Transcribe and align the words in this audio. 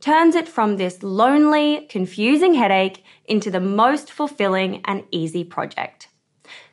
turns 0.00 0.34
it 0.34 0.48
from 0.48 0.76
this 0.76 1.02
lonely, 1.02 1.86
confusing 1.88 2.54
headache 2.54 3.04
into 3.24 3.50
the 3.50 3.60
most 3.60 4.12
fulfilling 4.12 4.82
and 4.84 5.04
easy 5.10 5.44
project. 5.44 6.08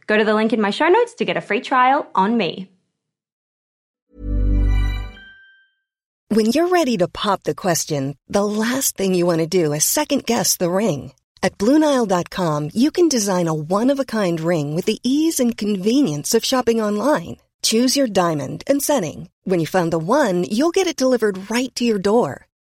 Go 0.07 0.17
to 0.17 0.25
the 0.25 0.33
link 0.33 0.53
in 0.53 0.61
my 0.61 0.69
show 0.69 0.87
notes 0.87 1.15
to 1.15 1.25
get 1.25 1.37
a 1.37 1.41
free 1.41 1.61
trial 1.61 2.07
on 2.13 2.37
me. 2.37 2.69
When 6.29 6.47
you're 6.47 6.69
ready 6.69 6.97
to 6.97 7.07
pop 7.07 7.43
the 7.43 7.53
question, 7.53 8.17
the 8.27 8.43
last 8.43 8.97
thing 8.97 9.13
you 9.13 9.25
want 9.25 9.39
to 9.39 9.47
do 9.61 9.71
is 9.71 9.85
second 9.85 10.25
guess 10.25 10.57
the 10.57 10.71
ring. 10.71 11.13
At 11.43 11.57
Bluenile.com, 11.57 12.71
you 12.73 12.89
can 12.89 13.07
design 13.07 13.47
a 13.47 13.53
one 13.53 13.91
of 13.91 13.99
a 13.99 14.05
kind 14.05 14.39
ring 14.39 14.73
with 14.75 14.85
the 14.85 14.99
ease 15.03 15.39
and 15.39 15.55
convenience 15.55 16.33
of 16.33 16.43
shopping 16.43 16.81
online. 16.81 17.37
Choose 17.61 17.95
your 17.95 18.07
diamond 18.07 18.63
and 18.65 18.81
setting. 18.81 19.29
When 19.43 19.59
you 19.59 19.67
find 19.67 19.91
the 19.93 19.99
one, 19.99 20.43
you'll 20.43 20.71
get 20.71 20.87
it 20.87 20.97
delivered 20.97 21.51
right 21.51 21.73
to 21.75 21.85
your 21.85 21.99
door. 21.99 22.47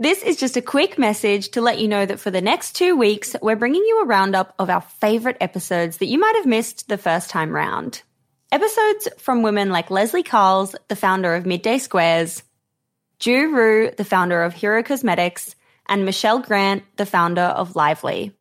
This 0.00 0.22
is 0.22 0.38
just 0.38 0.56
a 0.56 0.62
quick 0.62 0.96
message 0.96 1.50
to 1.50 1.60
let 1.60 1.78
you 1.78 1.86
know 1.86 2.06
that 2.06 2.20
for 2.20 2.30
the 2.30 2.40
next 2.40 2.72
two 2.72 2.96
weeks, 2.96 3.36
we're 3.42 3.54
bringing 3.54 3.84
you 3.84 4.00
a 4.00 4.06
roundup 4.06 4.54
of 4.58 4.70
our 4.70 4.80
favorite 4.80 5.36
episodes 5.42 5.98
that 5.98 6.06
you 6.06 6.18
might 6.18 6.36
have 6.36 6.46
missed 6.46 6.88
the 6.88 6.96
first 6.96 7.28
time 7.28 7.50
round. 7.50 8.00
Episodes 8.50 9.08
from 9.18 9.42
women 9.42 9.68
like 9.68 9.90
Lezlie 9.90 10.24
Karls, 10.24 10.74
the 10.88 10.96
founder 10.96 11.34
of 11.34 11.44
Midday 11.44 11.76
Squares, 11.76 12.42
Ju 13.18 13.50
Rhyu, 13.50 13.94
the 13.94 14.06
founder 14.06 14.42
of 14.42 14.54
Hero 14.54 14.82
Cosmetics, 14.82 15.54
and 15.86 16.06
Michelle 16.06 16.38
Grant, 16.38 16.82
the 16.96 17.04
founder 17.04 17.42
of 17.42 17.76
Lively. 17.76 18.32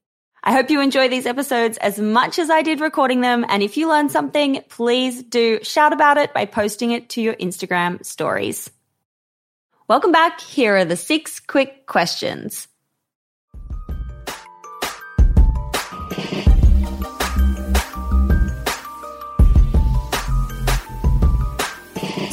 I 0.42 0.54
hope 0.54 0.70
you 0.70 0.80
enjoy 0.80 1.10
these 1.10 1.26
episodes 1.26 1.78
as 1.80 2.00
much 2.00 2.40
as 2.40 2.50
I 2.50 2.62
did 2.62 2.80
recording 2.80 3.20
them. 3.20 3.46
And 3.50 3.62
if 3.62 3.76
you 3.76 3.90
learned 3.90 4.14
something, 4.14 4.64
please 4.70 5.24
do 5.24 5.60
shout 5.64 5.92
about 5.92 6.16
it 6.16 6.34
by 6.34 6.46
posting 6.46 6.92
it 6.92 7.10
to 7.10 7.22
your 7.22 7.34
Instagram 7.34 8.06
stories. 8.06 8.70
Welcome 9.90 10.12
back. 10.12 10.40
Here 10.40 10.78
are 10.78 10.86
the 10.86 10.96
six 10.96 11.40
quick 11.40 11.88
questions. 11.88 12.68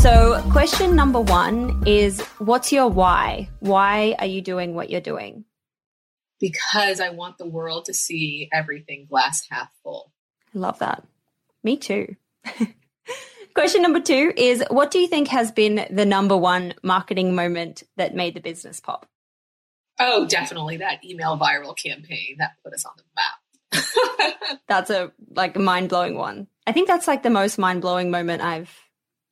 So, 0.00 0.42
question 0.52 0.94
number 0.94 1.18
one 1.18 1.82
is 1.86 2.20
What's 2.36 2.72
your 2.72 2.90
why? 2.90 3.48
Why 3.60 4.14
are 4.18 4.26
you 4.26 4.42
doing 4.42 4.74
what 4.74 4.90
you're 4.90 5.00
doing? 5.00 5.46
Because 6.38 7.00
I 7.00 7.08
want 7.08 7.38
the 7.38 7.48
world 7.48 7.86
to 7.86 7.94
see 7.94 8.50
everything 8.52 9.06
glass 9.08 9.46
half 9.48 9.70
full. 9.82 10.12
I 10.54 10.58
love 10.58 10.78
that. 10.80 11.04
Me 11.64 11.78
too. 11.78 12.16
question 13.56 13.80
number 13.80 14.00
two 14.00 14.34
is 14.36 14.62
What 14.68 14.90
do 14.90 14.98
you 14.98 15.08
think 15.08 15.28
has 15.28 15.50
been 15.50 15.86
the 15.90 16.04
number 16.04 16.36
one 16.36 16.74
marketing 16.82 17.34
moment 17.34 17.82
that 17.96 18.14
made 18.14 18.34
the 18.34 18.40
business 18.40 18.80
pop? 18.80 19.08
Oh, 19.98 20.26
definitely 20.26 20.76
that 20.78 21.02
email 21.02 21.38
viral 21.38 21.74
campaign 21.76 22.36
that 22.38 22.52
put 22.62 22.74
us 22.74 22.84
on 22.84 22.92
the 22.98 23.04
map. 23.16 24.60
that's 24.68 24.90
a 24.90 25.10
like 25.30 25.56
mind 25.56 25.88
blowing 25.88 26.16
one. 26.18 26.48
I 26.66 26.72
think 26.72 26.86
that's 26.86 27.08
like 27.08 27.22
the 27.22 27.30
most 27.30 27.56
mind 27.56 27.80
blowing 27.80 28.10
moment 28.10 28.42
I've, 28.42 28.70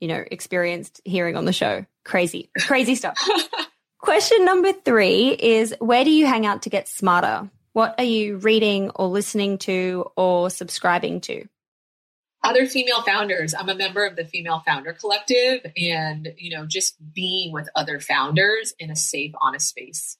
you 0.00 0.08
know, 0.08 0.24
experienced 0.30 1.02
hearing 1.04 1.36
on 1.36 1.44
the 1.44 1.52
show. 1.52 1.84
Crazy, 2.04 2.50
crazy 2.58 2.94
stuff. 2.94 3.18
Question 3.98 4.46
number 4.46 4.72
three 4.72 5.36
is 5.38 5.74
where 5.80 6.04
do 6.04 6.10
you 6.10 6.26
hang 6.26 6.46
out 6.46 6.62
to 6.62 6.70
get 6.70 6.88
smarter? 6.88 7.50
What 7.74 7.94
are 7.98 8.04
you 8.04 8.38
reading 8.38 8.88
or 8.90 9.08
listening 9.08 9.58
to 9.58 10.10
or 10.16 10.48
subscribing 10.48 11.20
to? 11.22 11.46
Other 12.44 12.66
female 12.66 13.00
founders. 13.02 13.54
I'm 13.54 13.70
a 13.70 13.74
member 13.74 14.04
of 14.04 14.16
the 14.16 14.24
Female 14.24 14.62
Founder 14.66 14.92
Collective 14.92 15.64
and, 15.78 16.34
you 16.36 16.54
know, 16.54 16.66
just 16.66 16.94
being 17.14 17.52
with 17.52 17.68
other 17.74 18.00
founders 18.00 18.74
in 18.78 18.90
a 18.90 18.96
safe, 18.96 19.32
honest 19.40 19.68
space. 19.68 20.18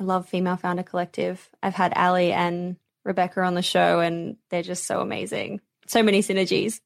I 0.00 0.04
love 0.04 0.28
Female 0.28 0.56
Founder 0.56 0.82
Collective. 0.82 1.48
I've 1.62 1.74
had 1.74 1.92
Ali 1.94 2.32
and 2.32 2.76
Rebecca 3.04 3.42
on 3.42 3.54
the 3.54 3.62
show, 3.62 4.00
and 4.00 4.36
they're 4.48 4.62
just 4.62 4.86
so 4.86 5.00
amazing. 5.00 5.60
So 5.86 6.02
many 6.02 6.22
synergies. 6.22 6.80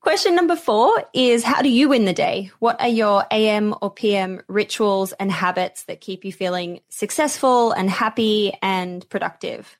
Question 0.00 0.34
number 0.34 0.56
four 0.56 1.04
is 1.12 1.44
How 1.44 1.62
do 1.62 1.68
you 1.68 1.90
win 1.90 2.06
the 2.06 2.12
day? 2.12 2.50
What 2.58 2.80
are 2.80 2.88
your 2.88 3.26
AM 3.30 3.74
or 3.80 3.92
PM 3.92 4.40
rituals 4.48 5.12
and 5.12 5.30
habits 5.30 5.84
that 5.84 6.00
keep 6.00 6.24
you 6.24 6.32
feeling 6.32 6.80
successful 6.88 7.72
and 7.72 7.88
happy 7.88 8.52
and 8.60 9.08
productive? 9.08 9.78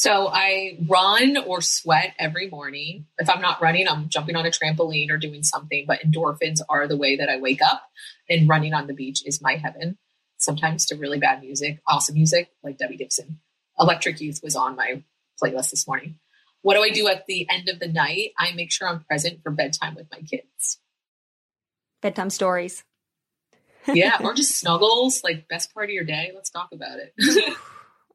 So 0.00 0.28
I 0.32 0.78
run 0.88 1.36
or 1.36 1.60
sweat 1.60 2.14
every 2.18 2.48
morning. 2.48 3.04
If 3.18 3.28
I'm 3.28 3.42
not 3.42 3.60
running, 3.60 3.86
I'm 3.86 4.08
jumping 4.08 4.34
on 4.34 4.46
a 4.46 4.50
trampoline 4.50 5.10
or 5.10 5.18
doing 5.18 5.42
something, 5.42 5.84
but 5.86 6.00
endorphins 6.00 6.60
are 6.70 6.88
the 6.88 6.96
way 6.96 7.16
that 7.16 7.28
I 7.28 7.38
wake 7.38 7.60
up, 7.60 7.82
and 8.26 8.48
running 8.48 8.72
on 8.72 8.86
the 8.86 8.94
beach 8.94 9.22
is 9.26 9.42
my 9.42 9.56
heaven 9.56 9.98
sometimes 10.38 10.86
to 10.86 10.94
really 10.94 11.18
bad 11.18 11.42
music, 11.42 11.82
awesome 11.86 12.14
music 12.14 12.48
like 12.64 12.78
Debbie 12.78 12.96
Gibson. 12.96 13.40
Electric 13.78 14.22
Youth 14.22 14.40
was 14.42 14.56
on 14.56 14.74
my 14.74 15.02
playlist 15.38 15.68
this 15.68 15.86
morning. 15.86 16.18
What 16.62 16.76
do 16.76 16.82
I 16.82 16.88
do 16.88 17.06
at 17.06 17.26
the 17.26 17.46
end 17.50 17.68
of 17.68 17.78
the 17.78 17.88
night? 17.88 18.30
I 18.38 18.52
make 18.52 18.72
sure 18.72 18.88
I'm 18.88 19.04
present 19.04 19.42
for 19.42 19.50
bedtime 19.50 19.96
with 19.96 20.06
my 20.10 20.22
kids. 20.22 20.78
Bedtime 22.00 22.30
stories. 22.30 22.84
yeah, 23.86 24.16
or 24.20 24.32
just 24.34 24.56
snuggles, 24.58 25.22
like 25.22 25.46
best 25.48 25.74
part 25.74 25.90
of 25.90 25.92
your 25.92 26.04
day. 26.04 26.32
Let's 26.34 26.48
talk 26.48 26.70
about 26.72 27.00
it. 27.00 27.54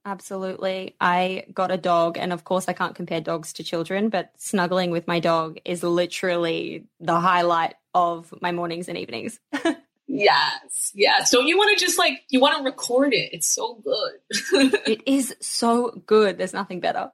Absolutely. 0.05 0.95
I 1.01 1.45
got 1.51 1.71
a 1.71 1.77
dog, 1.77 2.17
and 2.17 2.31
of 2.31 2.43
course, 2.43 2.67
I 2.67 2.73
can't 2.73 2.95
compare 2.95 3.21
dogs 3.21 3.53
to 3.53 3.63
children, 3.63 4.09
but 4.09 4.31
snuggling 4.37 4.91
with 4.91 5.07
my 5.07 5.19
dog 5.19 5.57
is 5.65 5.81
literally 5.81 6.85
the 6.99 7.19
highlight 7.19 7.73
of 7.95 8.31
my 8.39 8.51
mornings 8.51 8.87
and 8.87 8.97
evenings. 8.97 9.39
Yes, 10.07 10.91
yes. 10.93 11.31
Don't 11.31 11.47
you 11.47 11.57
want 11.57 11.77
to 11.77 11.83
just 11.83 11.97
like 11.97 12.23
you 12.29 12.39
want 12.39 12.57
to 12.57 12.63
record 12.63 13.13
it? 13.13 13.31
It's 13.33 13.47
so 13.47 13.81
good. 13.83 14.73
it 14.87 15.01
is 15.05 15.35
so 15.41 16.01
good. 16.05 16.37
There's 16.37 16.53
nothing 16.53 16.79
better. 16.79 17.11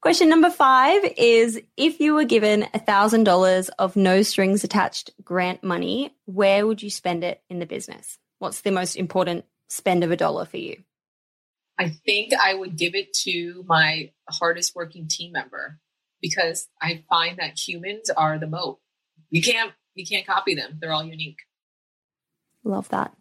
Question 0.00 0.28
number 0.28 0.50
five 0.50 1.00
is 1.16 1.60
if 1.76 2.00
you 2.00 2.14
were 2.14 2.24
given 2.24 2.66
a 2.74 2.80
thousand 2.80 3.24
dollars 3.24 3.68
of 3.78 3.94
no 3.94 4.22
strings 4.22 4.64
attached 4.64 5.10
grant 5.22 5.62
money, 5.62 6.12
where 6.24 6.66
would 6.66 6.82
you 6.82 6.90
spend 6.90 7.22
it 7.22 7.40
in 7.48 7.60
the 7.60 7.66
business? 7.66 8.18
What's 8.40 8.62
the 8.62 8.72
most 8.72 8.96
important 8.96 9.44
spend 9.68 10.02
of 10.02 10.10
a 10.10 10.16
dollar 10.16 10.44
for 10.44 10.56
you? 10.56 10.82
I 11.82 11.88
think 11.88 12.32
I 12.32 12.54
would 12.54 12.76
give 12.76 12.94
it 12.94 13.12
to 13.24 13.64
my 13.66 14.12
hardest 14.30 14.76
working 14.76 15.08
team 15.08 15.32
member 15.32 15.80
because 16.20 16.68
I 16.80 17.02
find 17.08 17.38
that 17.38 17.58
humans 17.58 18.08
are 18.10 18.38
the 18.38 18.46
moat. 18.46 18.78
You 19.30 19.42
can't 19.42 19.72
you 19.94 20.06
can't 20.06 20.26
copy 20.26 20.54
them. 20.54 20.78
They're 20.80 20.92
all 20.92 21.04
unique. 21.04 21.40
Love 22.62 22.88
that. 22.90 23.12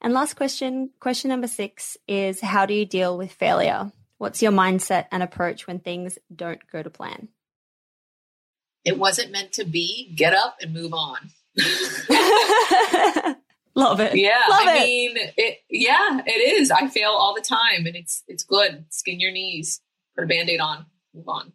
And 0.00 0.12
last 0.12 0.34
question, 0.34 0.90
question 0.98 1.28
number 1.28 1.46
six 1.46 1.96
is 2.08 2.40
how 2.40 2.66
do 2.66 2.74
you 2.74 2.84
deal 2.84 3.16
with 3.16 3.32
failure? 3.32 3.92
What's 4.18 4.42
your 4.42 4.52
mindset 4.52 5.06
and 5.12 5.22
approach 5.22 5.68
when 5.68 5.78
things 5.78 6.18
don't 6.34 6.60
go 6.70 6.82
to 6.82 6.90
plan? 6.90 7.28
It 8.84 8.98
wasn't 8.98 9.30
meant 9.30 9.52
to 9.52 9.64
be. 9.64 10.12
Get 10.16 10.34
up 10.34 10.56
and 10.60 10.74
move 10.74 10.92
on. 10.92 11.18
Love 13.78 14.00
it. 14.00 14.16
Yeah. 14.16 14.40
Love 14.48 14.66
I 14.66 14.78
it. 14.78 14.86
mean, 14.86 15.16
it, 15.36 15.58
yeah, 15.70 16.20
it 16.26 16.60
is. 16.60 16.70
I 16.70 16.88
fail 16.88 17.10
all 17.10 17.34
the 17.34 17.40
time 17.40 17.86
and 17.86 17.94
it's, 17.94 18.24
it's 18.26 18.42
good. 18.42 18.84
Skin 18.90 19.20
your 19.20 19.30
knees, 19.30 19.80
put 20.16 20.24
a 20.24 20.26
band-aid 20.26 20.60
on, 20.60 20.86
move 21.14 21.28
on. 21.28 21.52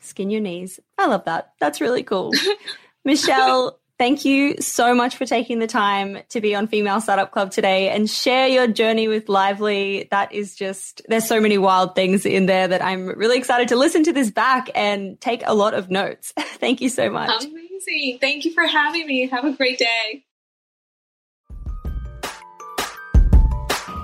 Skin 0.00 0.30
your 0.30 0.42
knees. 0.42 0.78
I 0.98 1.06
love 1.06 1.24
that. 1.24 1.52
That's 1.58 1.80
really 1.80 2.02
cool. 2.02 2.32
Michelle, 3.04 3.80
Thank 4.00 4.24
you 4.24 4.56
so 4.60 4.94
much 4.94 5.18
for 5.18 5.26
taking 5.26 5.58
the 5.58 5.66
time 5.66 6.20
to 6.30 6.40
be 6.40 6.54
on 6.54 6.68
Female 6.68 7.02
Startup 7.02 7.30
Club 7.30 7.50
today 7.50 7.90
and 7.90 8.08
share 8.08 8.48
your 8.48 8.66
journey 8.66 9.08
with 9.08 9.28
Lively. 9.28 10.08
That 10.10 10.32
is 10.32 10.56
just, 10.56 11.02
there's 11.08 11.28
so 11.28 11.38
many 11.38 11.58
wild 11.58 11.94
things 11.94 12.24
in 12.24 12.46
there 12.46 12.66
that 12.66 12.82
I'm 12.82 13.08
really 13.08 13.36
excited 13.36 13.68
to 13.68 13.76
listen 13.76 14.02
to 14.04 14.12
this 14.14 14.30
back 14.30 14.70
and 14.74 15.20
take 15.20 15.42
a 15.44 15.54
lot 15.54 15.74
of 15.74 15.90
notes. 15.90 16.32
Thank 16.38 16.80
you 16.80 16.88
so 16.88 17.10
much. 17.10 17.44
Amazing. 17.44 18.20
Thank 18.22 18.46
you 18.46 18.54
for 18.54 18.66
having 18.66 19.06
me. 19.06 19.28
Have 19.28 19.44
a 19.44 19.52
great 19.52 19.78
day. 19.78 20.24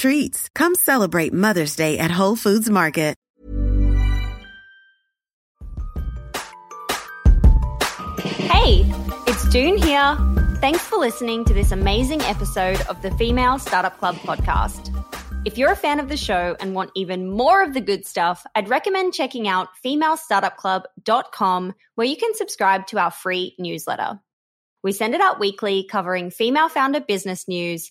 treats. 0.00 0.48
Come 0.54 0.74
celebrate 0.74 1.32
Mother's 1.32 1.76
Day 1.76 1.98
at 1.98 2.10
Whole 2.10 2.36
Foods 2.36 2.70
Market. 2.70 3.10
Hey, 8.60 8.84
it's 9.26 9.48
Doone 9.50 9.78
here. 9.78 10.16
Thanks 10.60 10.82
for 10.82 10.98
listening 10.98 11.44
to 11.46 11.54
this 11.54 11.72
amazing 11.72 12.20
episode 12.22 12.80
of 12.82 13.00
the 13.02 13.10
Female 13.12 13.58
Startup 13.58 13.96
Club 13.98 14.16
podcast. 14.16 14.94
If 15.46 15.56
you're 15.56 15.72
a 15.72 15.76
fan 15.76 16.00
of 16.00 16.08
the 16.08 16.16
show 16.16 16.56
and 16.60 16.74
want 16.74 16.90
even 16.94 17.30
more 17.30 17.62
of 17.62 17.72
the 17.72 17.80
good 17.80 18.04
stuff, 18.04 18.44
I'd 18.54 18.68
recommend 18.68 19.14
checking 19.14 19.48
out 19.48 19.68
femalestartupclub.com 19.84 21.74
where 21.94 22.06
you 22.06 22.16
can 22.16 22.34
subscribe 22.34 22.86
to 22.88 22.98
our 22.98 23.10
free 23.10 23.54
newsletter. 23.58 24.20
We 24.82 24.92
send 24.92 25.14
it 25.14 25.20
out 25.20 25.40
weekly 25.40 25.84
covering 25.84 26.30
female 26.30 26.68
founder 26.68 27.00
business 27.00 27.48
news, 27.48 27.90